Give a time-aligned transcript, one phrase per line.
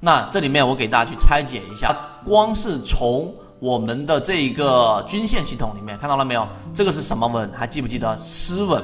[0.00, 1.94] 那这里面我给大家去拆解一下，
[2.24, 6.46] 光是从我们的这一个均线系统里面看到了没有？
[6.72, 7.50] 这个是什么稳？
[7.52, 8.82] 还记不记得失稳？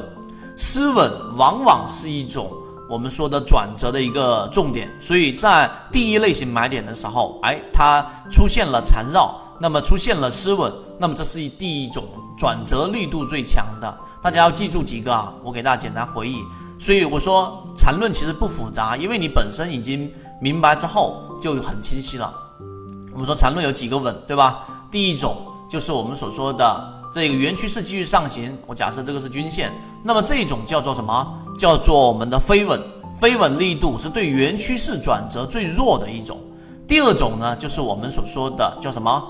[0.56, 2.50] 失稳往往是一种
[2.88, 12.04] 我们说的转折的一个重点，所以在第一类型买点的时候，哎，它出现了缠绕，那么出现了失稳，那么这是第一种
[12.36, 13.98] 转折力度最强的。
[14.20, 16.42] 大家要记住几个啊，我给大家简单回忆。
[16.78, 22.32] 所以我说缠论其实不复杂，因为你本身已经明白之后就很清晰了。
[23.12, 24.66] 我们说缠论有几个稳，对吧？
[24.90, 25.36] 第一种
[25.68, 31.26] 就是我们所说的这个原趋势继续上行，我假设这个是均线，那么这种叫做什么？
[31.58, 32.82] 叫做我们的飞稳，
[33.16, 36.38] 飞稳力度是对原趋势转折最弱的一种。
[36.88, 39.22] 第二种呢，就是我们所说的叫什么？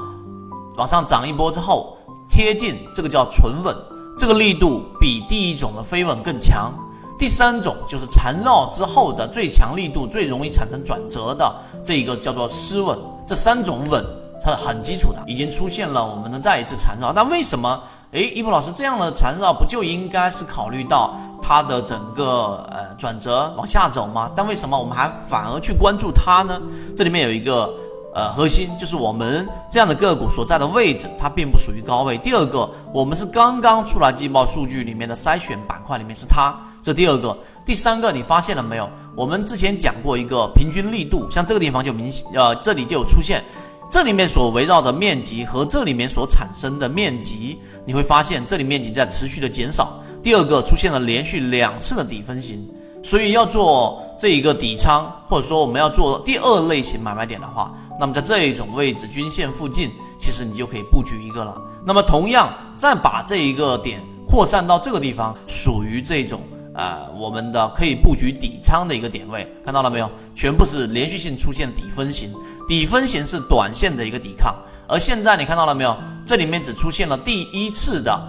[0.77, 1.96] 往上涨一波之后
[2.29, 3.77] 贴近，这个叫纯稳，
[4.18, 6.73] 这个力度比第一种的飞稳更强。
[7.18, 11.54] 第三种就是缠绕之后的最强力度、最容易产生转折的
[11.84, 12.98] 这一个叫做失稳。
[13.27, 14.04] 这三种稳
[14.42, 17.12] 它是很基础的，已经出现了我们的再一次缠绕。
[17.12, 17.82] 那为什么？
[18.12, 24.30] 诶，一博老师这样的缠绕不就应该是考虑到它的整个呃转折往下走吗？
[24.37, 26.60] 但为什么我们还反而去关注它呢？
[26.96, 27.74] 这里面有一个
[28.15, 32.16] 呃核心，就是我们这样的个股所在的位置，它并不属于高位。
[32.16, 36.54] 第二个，我们是刚刚出来季报数据里面的筛选板块里面是它。
[36.80, 38.88] 这第二个，第三个，你发现了没有？
[39.16, 43.43] 我们之前讲过一个平均力度，像这个地方就明显，呃，这里就有出现，
[43.90, 49.99] 这里面所围绕的面积和这里面所产生的面积，你会发现这里面积在持续的减少。
[50.23, 52.68] 第二个，出现了连续两次的底分型，
[53.05, 61.61] 所以要做这一个底仓，或者说我们要做第二类型买卖点的话，那么在这一种位置均线附近，其实你就可以布局一个了。
[61.85, 66.41] 那么同样再把这一个点扩散到这个地方，属于这种。
[66.77, 70.11] 呃，我们的可以布局底仓的一个点位，看到了没有？
[70.34, 72.34] 全部是连续性出现底分型，
[72.66, 74.53] 底分型是短线的一个抵抗。
[74.89, 75.97] 而现在你看到了没有？
[76.27, 78.21] 这里面只出现了第一次的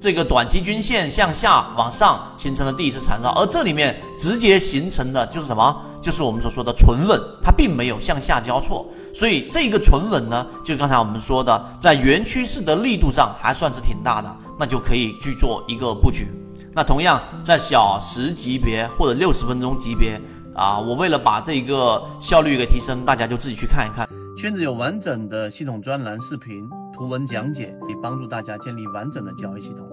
[0.00, 5.76] 这个短期均线向下往上形成了第一次缠绕，而这里面直接形成的就是什么？
[6.00, 8.86] 就是我们所说的纯稳，它并没有向下交错。
[9.12, 16.28] 所以这个纯稳呢，就刚才我们说的，在原趋势的力度上还算是挺大的，那就可以去做一个布局。
[16.72, 20.20] 那同样在小时级别或者六十分钟级别
[20.54, 24.08] 啊，我为了把这个效率给提升，大家就自己去看一看。
[24.36, 29.88] 圈子有完整的系统专栏视频、图文讲解，可以帮助大家建立完整的交易系统。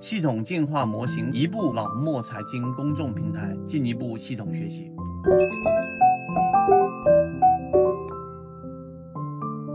[0.00, 4.90] 系统进化模型，一部老墨财经公众平台，进一步系统学习。